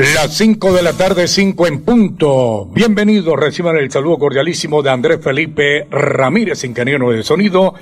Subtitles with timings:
[0.00, 2.64] Las 5 de la tarde, 5 en punto.
[2.72, 7.74] Bienvenidos, reciban el saludo cordialísimo de Andrés Felipe Ramírez, ingeniero de sonido,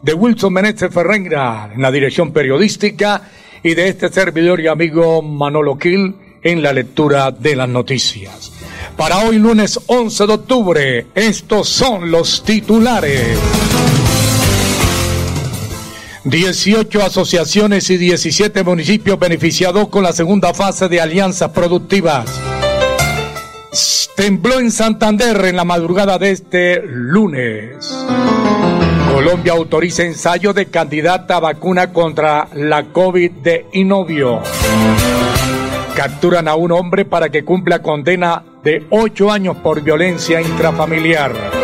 [0.00, 3.28] de Wilson Meneses Ferreira en la dirección periodística
[3.62, 8.52] y de este servidor y amigo Manolo Gil en la lectura de las noticias.
[8.96, 13.38] Para hoy lunes 11 de octubre, estos son los titulares.
[16.26, 22.28] 18 asociaciones y 17 municipios beneficiados con la segunda fase de alianzas productivas.
[24.16, 27.76] Tembló en Santander en la madrugada de este lunes.
[29.12, 34.42] Colombia autoriza ensayo de candidata a vacuna contra la COVID de Inovio.
[35.94, 41.55] Capturan a un hombre para que cumpla condena de 8 años por violencia intrafamiliar.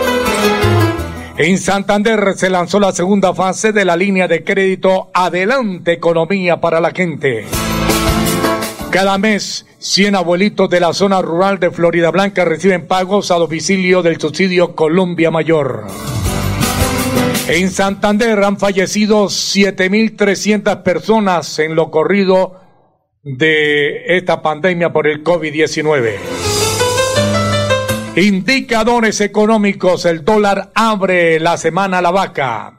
[1.38, 6.78] En Santander se lanzó la segunda fase de la línea de crédito Adelante Economía para
[6.78, 7.47] la gente.
[8.91, 14.02] Cada mes, 100 abuelitos de la zona rural de Florida Blanca reciben pagos a domicilio
[14.02, 15.86] del subsidio Colombia Mayor.
[17.48, 22.61] En Santander han fallecido 7.300 personas en lo corrido
[23.22, 26.52] de esta pandemia por el COVID-19.
[28.16, 30.05] Indicadores económicos.
[30.05, 32.74] El dólar abre la semana la vaca.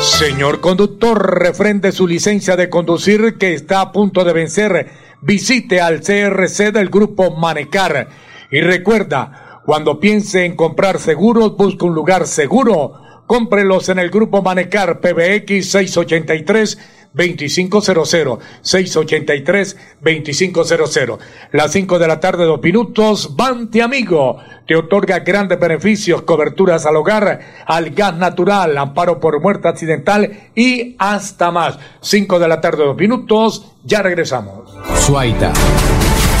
[0.00, 4.90] Señor conductor, refrende su licencia de conducir que está a punto de vencer.
[5.20, 8.08] Visite al CRC del grupo Manecar.
[8.48, 13.00] Y recuerda, cuando piense en comprar seguros, busque un lugar seguro.
[13.26, 16.78] Cómprelos en el grupo Manecar PBX 683
[17.14, 21.18] 2500 683 2500.
[21.52, 23.36] Las 5 de la tarde, dos minutos.
[23.36, 29.68] Bante Amigo te otorga grandes beneficios, coberturas al hogar, al gas natural, amparo por muerte
[29.68, 31.78] accidental y hasta más.
[32.00, 33.72] 5 de la tarde, dos minutos.
[33.84, 34.70] Ya regresamos.
[35.00, 35.52] Suaita.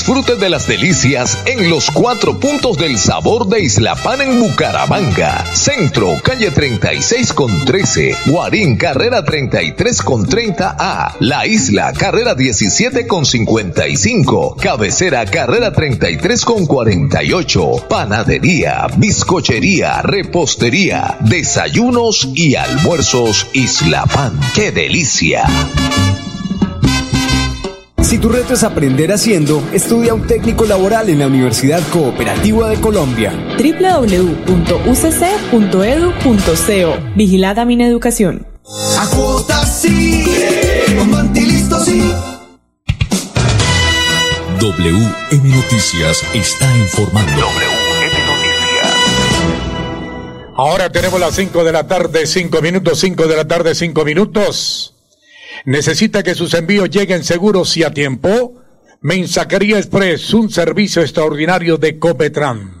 [0.00, 5.44] Disfrute de las delicias en los cuatro puntos del sabor de Isla Pan en Bucaramanga.
[5.52, 8.16] Centro, calle 36 con 13.
[8.24, 11.16] Guarín, carrera 33 con 30A.
[11.18, 14.56] La Isla, carrera 17 con 55.
[14.58, 17.86] Cabecera, carrera 33 con 48.
[17.90, 24.40] Panadería, bizcochería, repostería, desayunos y almuerzos Isla Pan.
[24.54, 25.44] ¡Qué delicia!
[28.10, 32.80] Si tu reto es aprender haciendo, estudia un técnico laboral en la Universidad Cooperativa de
[32.80, 33.32] Colombia.
[33.56, 34.74] www.ucc.edu.co
[37.14, 38.48] Vigilada Mineducación.
[38.98, 40.24] A cuotas sí,
[40.98, 41.32] con
[41.84, 42.12] sí.
[44.58, 47.30] WM Noticias está informando.
[47.30, 47.46] WM
[48.26, 48.90] Noticias.
[50.56, 54.96] Ahora tenemos las 5 de la tarde, 5 minutos, 5 de la tarde, 5 minutos.
[55.64, 58.56] ¿Necesita que sus envíos lleguen seguros y a tiempo?
[59.02, 62.80] Mensajería Express, un servicio extraordinario de Copetran.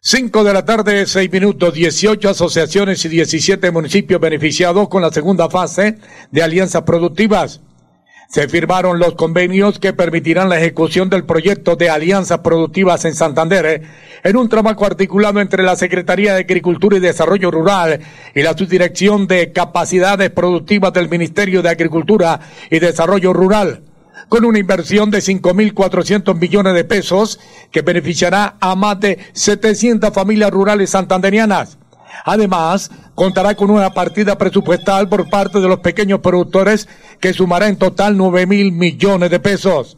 [0.00, 5.48] 5 de la tarde, 6 minutos, 18 asociaciones y 17 municipios beneficiados con la segunda
[5.48, 5.98] fase
[6.30, 7.62] de alianzas productivas.
[8.28, 13.82] Se firmaron los convenios que permitirán la ejecución del proyecto de alianzas productivas en Santander
[14.22, 18.00] en un trabajo articulado entre la Secretaría de Agricultura y Desarrollo Rural
[18.34, 22.40] y la Subdirección de Capacidades Productivas del Ministerio de Agricultura
[22.70, 23.82] y Desarrollo Rural
[24.28, 27.38] con una inversión de 5.400 millones de pesos
[27.70, 31.78] que beneficiará a más de 700 familias rurales santanderianas.
[32.24, 36.88] Además, contará con una partida presupuestal por parte de los pequeños productores
[37.20, 39.96] que sumará en total 9 mil millones de pesos.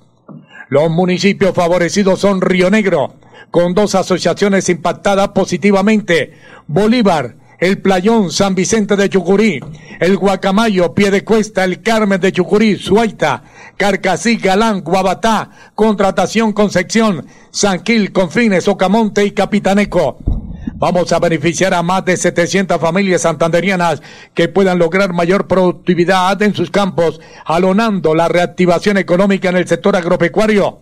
[0.68, 3.14] Los municipios favorecidos son Río Negro,
[3.50, 6.34] con dos asociaciones impactadas positivamente,
[6.66, 9.60] Bolívar, el Playón San Vicente de Chucurí,
[10.00, 13.44] el Guacamayo, Piedecuesta, el Carmen de Chucurí, Suaita,
[13.76, 20.18] Carcasí, Galán, Guabatá, Contratación Concepción, San Gil, Confines, Ocamonte y Capitaneco.
[20.78, 24.02] Vamos a beneficiar a más de 700 familias santanderianas
[24.34, 29.96] que puedan lograr mayor productividad en sus campos, alonando la reactivación económica en el sector
[29.96, 30.80] agropecuario.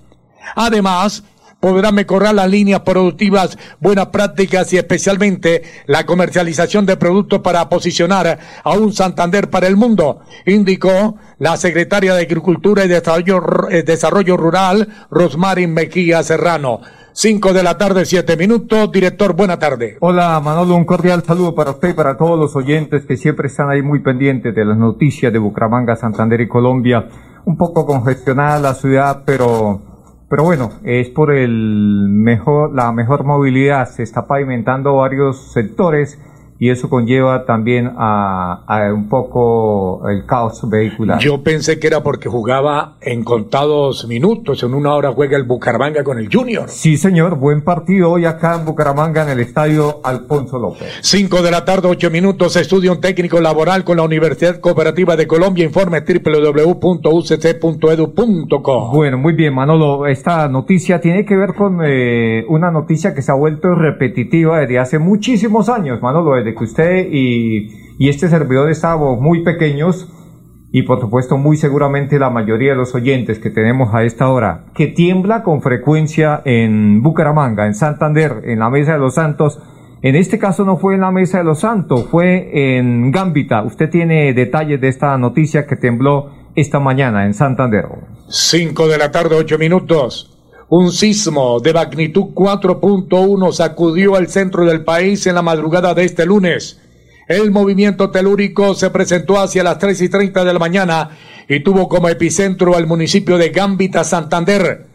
[0.57, 1.23] Además,
[1.61, 8.41] podrán mejorar las líneas productivas, buenas prácticas y especialmente la comercialización de productos para posicionar
[8.65, 14.37] a un Santander para el mundo, indicó la secretaria de Agricultura y Desarrollo, eh, Desarrollo
[14.37, 16.81] Rural, Rosmarin Mejía Serrano.
[17.17, 18.91] 5 de la tarde, 7 minutos.
[18.91, 19.97] Director, buena tarde.
[20.01, 23.71] Hola Manolo, un cordial saludo para usted y para todos los oyentes que siempre están
[23.71, 27.07] ahí muy pendientes de las noticias de Bucaramanga, Santander y Colombia.
[27.45, 29.81] Un poco congestionada la ciudad, pero,
[30.29, 33.89] pero bueno, es por el mejor, la mejor movilidad.
[33.89, 36.19] Se está pavimentando varios sectores
[36.59, 38.65] y eso conlleva también a,
[38.95, 41.19] un poco el caos vehicular.
[41.19, 46.05] Yo pensé que era porque jugaba en contados minutos, en una hora juega el Bucaramanga
[46.05, 46.69] con el Junior.
[46.69, 50.89] Sí, señor, buen partido hoy acá en Bucaramanga en el estadio Alfonso López.
[51.03, 55.27] Cinco de la tarde, ocho minutos, estudio un técnico laboral con la Universidad Cooperativa de
[55.27, 56.81] Colombia, informe www.ucc.edu.co.
[58.93, 63.33] Bueno, muy bien, Manolo, esta noticia tiene que ver con eh, una noticia que se
[63.33, 69.21] ha vuelto repetitiva desde hace muchísimos años, Manolo, de que usted y, este servidor estábamos
[69.21, 70.11] muy pequeños
[70.73, 74.67] y por supuesto muy seguramente la mayoría de los oyentes que tenemos a esta hora,
[74.75, 79.61] que tiembla con frecuencia en Bucaramanga, en Santander, en la Mesa de los Santos.
[80.03, 83.63] En este caso no fue en la Mesa de los Santos, fue en Gambita.
[83.63, 87.87] Usted tiene detalles de esta noticia que tembló esta mañana en Santander.
[88.29, 90.34] Cinco de la tarde, ocho minutos.
[90.77, 96.27] Un sismo de magnitud 4.1 sacudió el centro del país en la madrugada de este
[96.27, 96.81] lunes.
[97.29, 101.11] El movimiento telúrico se presentó hacia las 3 y 30 de la mañana
[101.49, 104.87] y tuvo como epicentro al municipio de Gambita, Santander.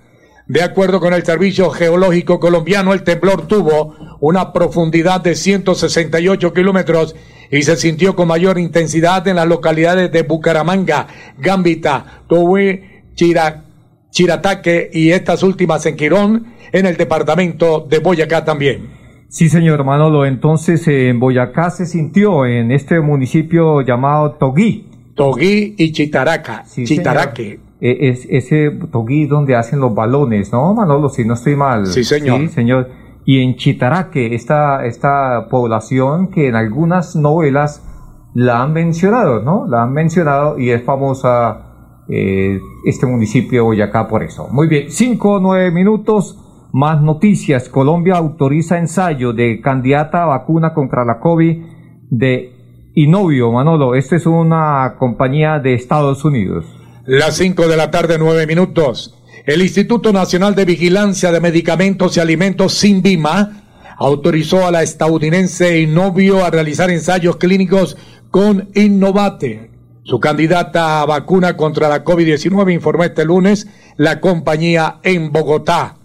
[0.47, 7.15] De acuerdo con el Servicio Geológico Colombiano, el temblor tuvo una profundidad de 168 kilómetros
[7.49, 11.07] y se sintió con mayor intensidad en las localidades de Bucaramanga,
[11.37, 13.68] Gambita, Tobue, Chirac,
[14.11, 18.99] Chirataque y estas últimas en Quirón, en el departamento de Boyacá también.
[19.29, 20.25] Sí, señor Manolo.
[20.25, 24.87] Entonces, en Boyacá se sintió en este municipio llamado Toguí.
[25.15, 26.63] Toguí y Chitaraca.
[26.65, 27.59] Chitaraque.
[27.79, 31.09] E, es, ese Toguí donde hacen los balones, ¿no, Manolo?
[31.09, 31.85] Si no estoy mal.
[31.85, 32.39] Sí, señor.
[32.41, 32.89] Sí, señor.
[33.25, 37.83] Y en Chitaraque, esta, esta población que en algunas novelas
[38.33, 39.67] la han mencionado, ¿no?
[39.67, 41.68] La han mencionado y es famosa
[42.09, 44.47] eh, este municipio de Boyacá por eso.
[44.51, 46.37] Muy bien, cinco o nueve minutos.
[46.71, 47.67] Más noticias.
[47.67, 51.57] Colombia autoriza ensayo de candidata a vacuna contra la COVID
[52.11, 53.95] de Inovio, Manolo.
[53.95, 56.65] Esta es una compañía de Estados Unidos.
[57.05, 59.15] Las cinco de la tarde, nueve minutos.
[59.47, 63.63] El Instituto Nacional de Vigilancia de Medicamentos y Alimentos, SINVIMA,
[63.97, 67.97] autorizó a la estadounidense Innovio a realizar ensayos clínicos
[68.29, 69.68] con Innovate,
[70.09, 75.97] su candidata a vacuna contra la COVID-19, informó este lunes la compañía en Bogotá.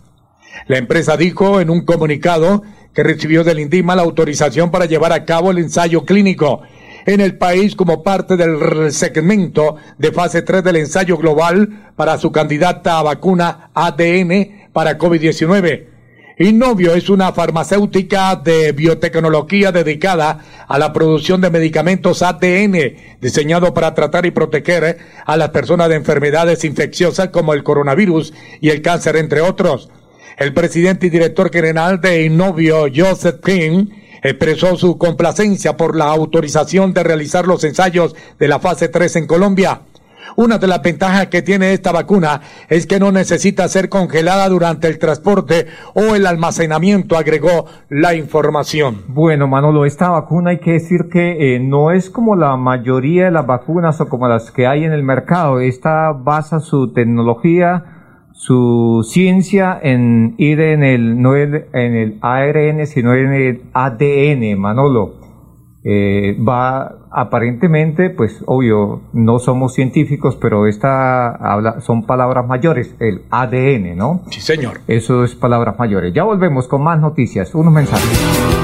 [0.67, 5.25] La empresa dijo en un comunicado que recibió del INDIMA la autorización para llevar a
[5.25, 6.61] cabo el ensayo clínico
[7.07, 12.31] en el país como parte del segmento de fase 3 del ensayo global para su
[12.31, 15.94] candidata a vacuna ADN para COVID-19.
[16.37, 23.95] Innovio es una farmacéutica de biotecnología dedicada a la producción de medicamentos ADN, diseñado para
[23.95, 29.15] tratar y proteger a las personas de enfermedades infecciosas como el coronavirus y el cáncer,
[29.15, 29.91] entre otros.
[30.37, 33.87] El presidente y director general de Innovio, Joseph King,
[34.21, 39.27] expresó su complacencia por la autorización de realizar los ensayos de la fase 3 en
[39.29, 39.83] Colombia.
[40.37, 44.89] Una de las ventajas que tiene esta vacuna es que no necesita ser congelada durante
[44.89, 49.03] el transporte o el almacenamiento, agregó la información.
[49.09, 53.31] Bueno, Manolo, esta vacuna hay que decir que eh, no es como la mayoría de
[53.31, 55.61] las vacunas o como las que hay en el mercado.
[55.61, 57.85] Esta basa su tecnología
[58.35, 65.24] su ciencia en ir en el, no en el ARN, sino en el ADN, Manolo.
[65.87, 73.23] Eh, va aparentemente, pues obvio, no somos científicos, pero esta habla, son palabras mayores, el
[73.31, 74.23] ADN, ¿no?
[74.31, 74.81] Sí, señor.
[74.89, 76.15] Eso es palabras mayores.
[76.15, 78.64] Ya volvemos con más noticias, unos mensajes.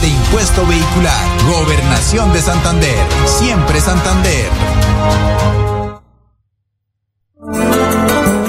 [0.00, 1.24] de impuesto vehicular.
[1.46, 2.98] Gobernación de Santander.
[3.26, 5.77] Siempre Santander.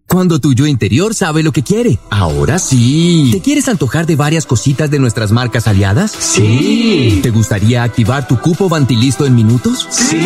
[0.07, 1.99] Cuando tu yo interior sabe lo que quiere.
[2.09, 3.29] Ahora sí.
[3.31, 6.13] ¿Te quieres antojar de varias cositas de nuestras marcas aliadas?
[6.17, 7.19] Sí.
[7.21, 9.87] ¿Te gustaría activar tu cupo Vantilisto en minutos?
[9.91, 10.17] Sí.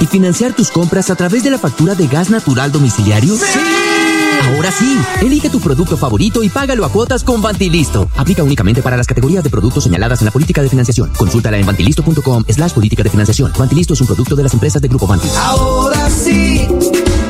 [0.00, 3.34] ¿Y financiar tus compras a través de la factura de gas natural domiciliario?
[3.34, 3.58] Sí.
[4.46, 8.08] Ahora sí, elige tu producto favorito y págalo a cuotas con Vantilisto.
[8.16, 11.10] Aplica únicamente para las categorías de productos señaladas en la política de financiación.
[11.16, 13.52] Consúltala en vantilisto.com slash política de financiación.
[13.58, 15.28] Vantilisto es un producto de las empresas de Grupo Vanti.
[15.36, 16.66] Ahora sí,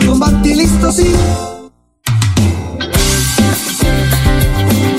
[0.06, 1.12] con Vantilisto sí.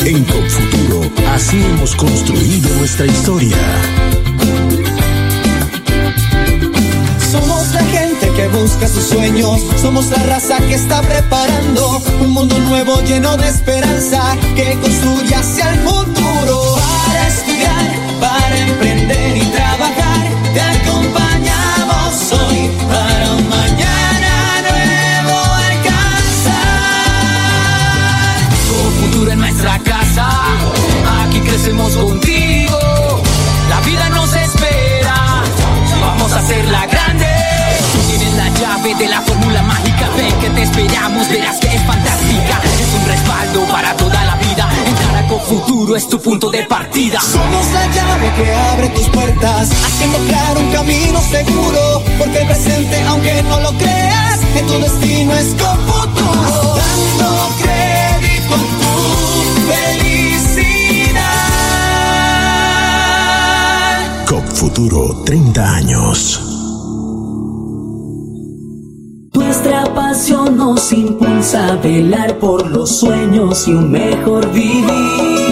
[0.06, 3.58] En Confuturo, así hemos construido nuestra historia.
[8.36, 13.48] Que busca sus sueños, somos la raza que está preparando un mundo nuevo lleno de
[13.48, 16.85] esperanza que construye hacia el futuro.
[46.96, 47.20] Partida.
[47.20, 52.04] Somos la llave que abre tus puertas, haciendo claro un camino seguro.
[52.18, 56.76] Porque el presente, aunque no lo creas, en tu destino es con futuro.
[56.76, 58.94] Dando crédito a tu
[59.72, 61.26] felicidad.
[64.28, 66.42] COP Futuro 30 años.
[70.56, 75.45] nos impulsa a velar por los sueños y un mejor vivir.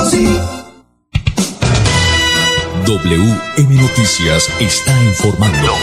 [0.09, 0.39] sí.
[2.88, 5.73] WM Noticias está informando.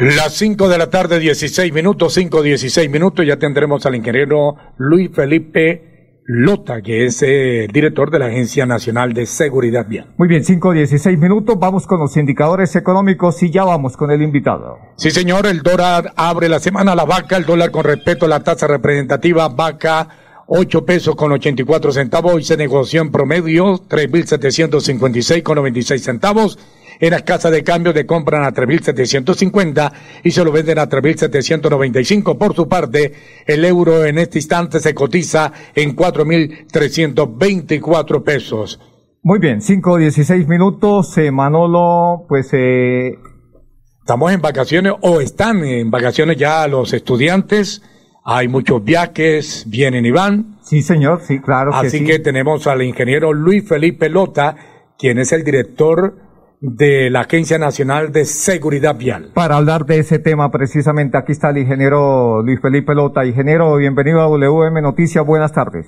[0.00, 5.10] Las 5 de la tarde, 16 minutos, 5, 16 minutos, ya tendremos al ingeniero Luis
[5.14, 5.97] Felipe
[6.30, 10.12] Lota, que es eh, director de la Agencia Nacional de Seguridad Vial.
[10.18, 14.20] Muy bien, 5, 16 minutos, vamos con los indicadores económicos y ya vamos con el
[14.20, 14.78] invitado.
[14.96, 18.40] Sí, señor, el dólar abre la semana la vaca, el dólar con respecto a la
[18.40, 20.06] tasa representativa vaca
[20.48, 26.58] 8 pesos con 84 centavos, hoy se negoció en promedio 3.756 con 96 centavos.
[27.00, 29.92] En las casas de cambio de compran a 3.750
[30.24, 32.38] y se lo venden a 3.795.
[32.38, 33.12] Por su parte,
[33.46, 38.80] el euro en este instante se cotiza en 4.324 pesos.
[39.22, 43.18] Muy bien, 5, 16 minutos, eh, Manolo, pues eh,
[44.08, 47.82] Estamos en vacaciones o están en vacaciones ya los estudiantes.
[48.24, 50.56] Hay muchos viajes, vienen y van.
[50.62, 52.04] Sí, señor, sí, claro que Así sí.
[52.06, 54.56] que tenemos al ingeniero Luis Felipe Lota,
[54.98, 56.16] quien es el director
[56.60, 59.30] de la Agencia Nacional de Seguridad Vial.
[59.34, 63.24] Para hablar de ese tema, precisamente, aquí está el ingeniero Luis Felipe Lota.
[63.24, 65.86] Ingeniero, bienvenido a WM Noticias, buenas tardes.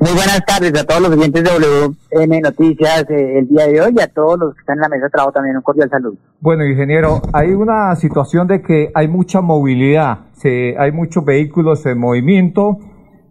[0.00, 3.94] Muy buenas tardes a todos los oyentes de WM Noticias eh, el día de hoy
[3.96, 6.16] y a todos los que están en la mesa de trabajo también un cordial saludo.
[6.40, 11.98] Bueno, ingeniero, hay una situación de que hay mucha movilidad, se, hay muchos vehículos en
[11.98, 12.78] movimiento.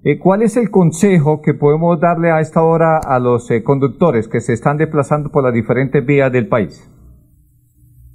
[0.10, 4.30] Eh, ¿Cuál es el consejo que podemos darle a esta hora a los eh, conductores
[4.30, 6.90] que se están desplazando por las diferentes vías del país?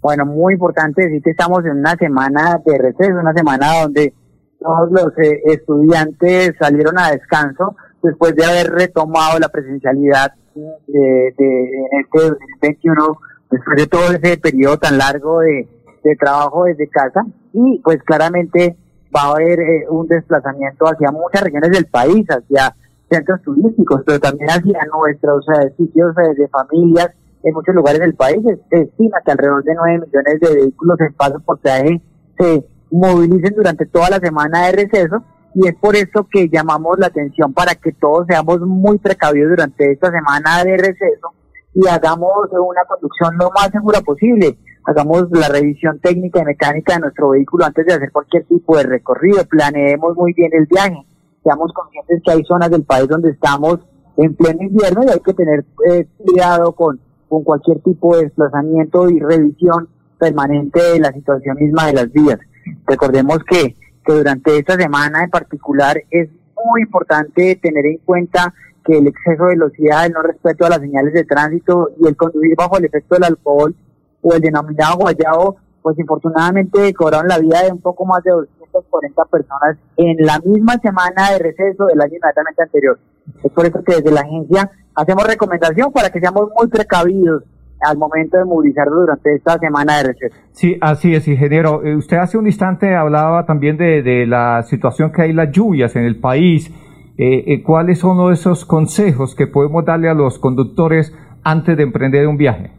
[0.01, 4.15] Bueno, muy importante decir que estamos en una semana de receso, una semana donde
[4.59, 11.65] todos los eh, estudiantes salieron a descanso después de haber retomado la presencialidad de, de
[11.65, 12.19] en este
[12.63, 13.19] 2021,
[13.51, 17.21] después de todo ese periodo tan largo de trabajo desde casa
[17.53, 18.79] y pues claramente
[19.15, 22.75] va a haber eh, un desplazamiento hacia muchas regiones del país, hacia
[23.11, 27.11] centros turísticos, pero también hacia nuestros eh, sitios de familias
[27.43, 28.39] en muchos lugares del país.
[28.45, 32.01] Se se estima que alrededor de 9 millones de vehículos en paso por peaje
[32.39, 37.09] se movilicen durante toda la semana de receso y es por eso que llamamos la
[37.09, 41.33] atención para que todos seamos muy precavidos durante esta semana de receso
[41.75, 44.59] y hagamos una conducción lo más segura posible.
[44.85, 48.83] Hagamos la revisión técnica y mecánica de nuestro vehículo antes de hacer cualquier tipo de
[48.83, 49.45] recorrido.
[49.45, 51.07] Planeemos muy bien el viaje.
[51.45, 53.79] Seamos conscientes que hay zonas del país donde estamos
[54.17, 59.09] en pleno invierno y hay que tener eh, cuidado con, con cualquier tipo de desplazamiento
[59.09, 62.39] y revisión permanente de la situación misma de las vías.
[62.87, 66.29] Recordemos que, que durante esta semana en particular es
[66.65, 68.53] muy importante tener en cuenta
[68.85, 72.17] que el exceso de velocidad, el no respeto a las señales de tránsito y el
[72.17, 73.75] conducir bajo el efecto del alcohol
[74.23, 79.25] o el denominado guayabo, pues infortunadamente cobraron la vida de un poco más de 240
[79.27, 82.99] personas en la misma semana de receso del año inmediatamente anterior.
[83.43, 87.43] Es por eso que desde la agencia hacemos recomendación para que seamos muy precavidos
[87.81, 90.37] al momento de movilizarnos durante esta semana de receso.
[90.53, 91.83] Sí, así es, ingeniero.
[91.85, 95.97] Eh, Usted hace un instante hablaba también de, de la situación que hay las lluvias
[95.97, 96.71] en el país.
[97.19, 102.27] Eh, eh, ¿Cuáles son esos consejos que podemos darle a los conductores antes de emprender
[102.27, 102.71] un viaje?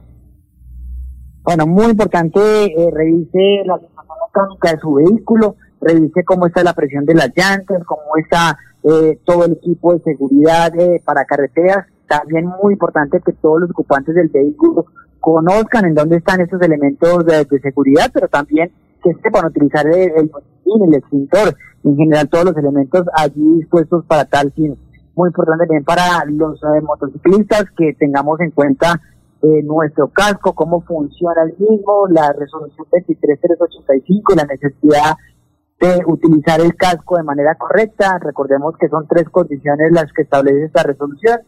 [1.43, 6.73] Bueno, muy importante, eh, revise la situación mecánica de su vehículo, revise cómo está la
[6.73, 11.85] presión de las llantas, cómo está eh, todo el equipo de seguridad eh, para carreteras.
[12.07, 14.85] También muy importante que todos los ocupantes del vehículo
[15.19, 18.71] conozcan en dónde están estos elementos de, seguridad, pero también
[19.03, 20.31] que sepan utilizar el, el
[20.65, 24.77] el extintor, en general todos los elementos allí dispuestos para tal fin.
[25.15, 28.99] Muy importante también para los eh, motociclistas que tengamos en cuenta
[29.43, 35.17] eh, nuestro casco, cómo funciona el mismo, la resolución 23385 y la necesidad
[35.81, 38.19] de utilizar el casco de manera correcta.
[38.19, 41.41] Recordemos que son tres condiciones las que establece esta resolución.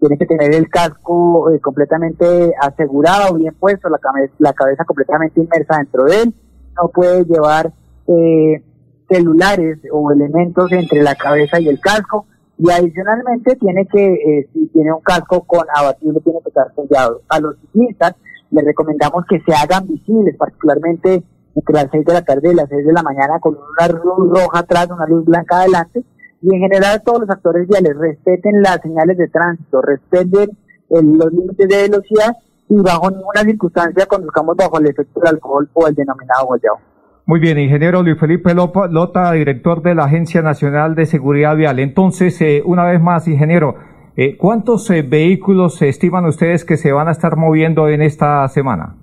[0.00, 4.00] tiene que tener el casco eh, completamente asegurado, bien puesto, la,
[4.38, 6.34] la cabeza completamente inmersa dentro de él,
[6.76, 7.72] no puede llevar
[8.08, 8.64] eh,
[9.08, 12.26] celulares o elementos entre la cabeza y el casco,
[12.58, 17.22] y adicionalmente tiene que, eh, si tiene un casco con abatible, tiene que estar sellado.
[17.28, 18.14] A los ciclistas
[18.50, 21.22] les recomendamos que se hagan visibles, particularmente
[21.54, 24.30] entre las 6 de la tarde y las 6 de la mañana, con una luz
[24.30, 26.04] roja atrás, una luz blanca adelante,
[26.42, 30.50] y en general todos los actores viales respeten las señales de tránsito, respeten
[30.88, 32.32] los límites de velocidad
[32.68, 36.78] y bajo ninguna circunstancia conduzcamos bajo el efecto del alcohol o el denominado guayao.
[37.28, 41.78] Muy bien, ingeniero Luis Felipe Lota, director de la Agencia Nacional de Seguridad Vial.
[41.78, 43.74] Entonces, eh, una vez más, ingeniero,
[44.16, 48.96] eh, ¿cuántos eh, vehículos estiman ustedes que se van a estar moviendo en esta semana?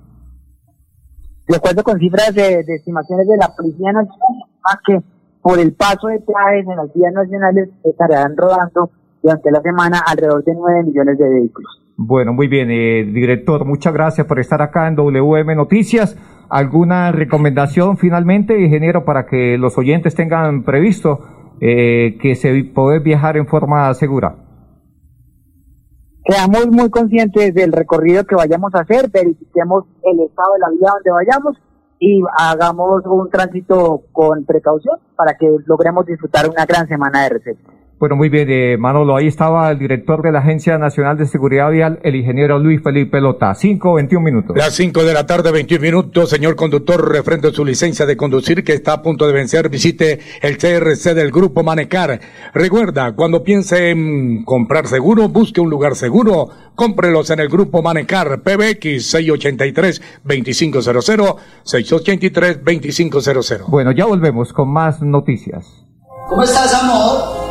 [1.47, 4.99] De acuerdo con cifras de, estimaciones de la Policía Nacional, más que
[5.43, 8.89] por el paso de peajes en las vías nacionales estarán rodando
[9.21, 11.79] durante la semana alrededor de 9 millones de vehículos.
[11.95, 12.69] Bueno, muy bien,
[13.13, 16.17] director, muchas gracias por estar acá en WM Noticias.
[16.49, 21.19] ¿Alguna recomendación finalmente, ingeniero, para que los oyentes tengan previsto
[21.61, 24.35] eh, que se puede viajar en forma segura?
[26.23, 30.89] Quedamos muy conscientes del recorrido que vayamos a hacer, verifiquemos el estado de la vía
[30.93, 31.57] donde vayamos
[31.99, 37.74] y hagamos un tránsito con precaución para que logremos disfrutar una gran semana de recetas.
[37.97, 39.15] Bueno, muy bien, eh, Manolo.
[39.15, 43.21] Ahí estaba el director de la Agencia Nacional de Seguridad Vial, el ingeniero Luis Felipe
[43.21, 43.55] Lota.
[43.55, 44.57] Cinco, veintiún minutos.
[44.57, 46.29] Las cinco de la tarde, 21 minutos.
[46.29, 50.57] Señor conductor, refrendo su licencia de conducir que está a punto de vencer, visite el
[50.57, 52.19] CRC del Grupo Manecar.
[52.53, 56.49] Recuerda, cuando piense en comprar seguro, busque un lugar seguro.
[56.75, 63.69] Cómprelos en el Grupo Manecar, PBX 683-2500, 683-2500.
[63.69, 65.85] Bueno, ya volvemos con más noticias.
[66.27, 67.44] ¿Cómo estás, amor?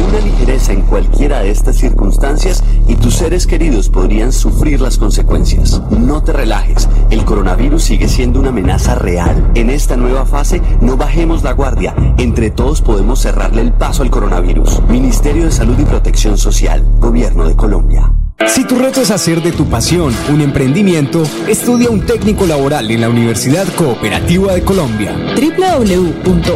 [0.09, 5.81] Una ligereza en cualquiera de estas circunstancias y tus seres queridos podrían sufrir las consecuencias.
[5.91, 9.51] No te relajes, el coronavirus sigue siendo una amenaza real.
[9.55, 11.95] En esta nueva fase, no bajemos la guardia.
[12.19, 14.84] Entre todos podemos cerrarle el paso al coronavirus.
[14.89, 18.13] Ministerio de Salud y Protección Social, Gobierno de Colombia.
[18.47, 23.01] Si tu reto es hacer de tu pasión un emprendimiento, estudia un técnico laboral en
[23.01, 25.17] la Universidad Cooperativa de Colombia.
[25.37, 26.55] www.ucc.edu.co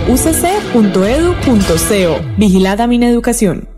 [2.37, 3.78] Vigilada Mineducación.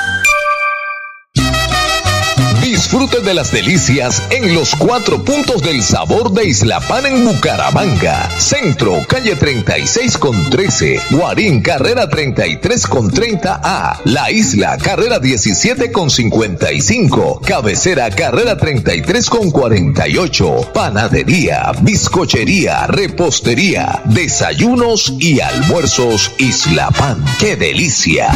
[2.91, 8.29] Disfrute de las delicias en los cuatro puntos del sabor de Isla Pan en Bucaramanga.
[8.37, 10.99] Centro, calle 36 con 13.
[11.11, 14.01] Guarín, carrera 33 con 30A.
[14.03, 17.39] La Isla, carrera 17 con 55.
[17.45, 20.71] Cabecera, carrera 33 con 48.
[20.73, 27.23] Panadería, bizcochería, repostería, desayunos y almuerzos Isla Pan.
[27.39, 28.33] ¡Qué delicia!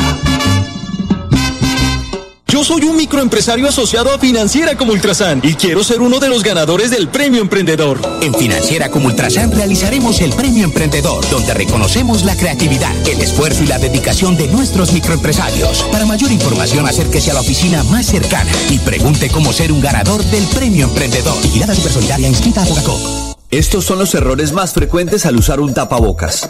[2.56, 6.42] Yo soy un microempresario asociado a Financiera como Ultrasan y quiero ser uno de los
[6.42, 8.00] ganadores del Premio Emprendedor.
[8.22, 13.68] En Financiera como Ultrasan realizaremos el Premio Emprendedor, donde reconocemos la creatividad, el esfuerzo y
[13.68, 15.84] la dedicación de nuestros microempresarios.
[15.92, 20.24] Para mayor información, acérquese a la oficina más cercana y pregunte cómo ser un ganador
[20.24, 21.36] del Premio Emprendedor.
[21.42, 23.36] Vigilada Supersolidaria inscrita a Fogacop.
[23.52, 26.50] Estos son los errores más frecuentes al usar un tapabocas.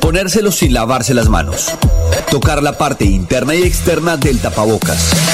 [0.00, 1.70] Ponérselo sin lavarse las manos.
[2.30, 5.33] Tocar la parte interna y externa del tapabocas.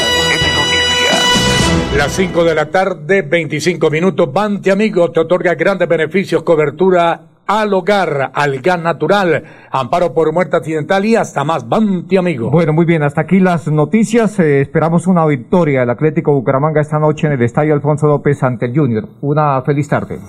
[1.97, 4.31] Las 5 de la tarde, 25 minutos.
[4.31, 10.55] Bante Amigo te otorga grandes beneficios, cobertura al hogar, al gas natural, amparo por muerte
[10.55, 11.67] accidental y hasta más.
[11.67, 12.49] Banti, amigo.
[12.49, 14.39] Bueno, muy bien, hasta aquí las noticias.
[14.39, 18.67] Eh, esperamos una victoria del Atlético Bucaramanga esta noche en el Estadio Alfonso López ante
[18.67, 19.07] el Junior.
[19.21, 20.19] Una feliz tarde.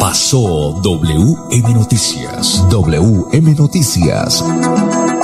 [0.00, 2.66] Pasó WM Noticias.
[2.70, 4.44] WM Noticias.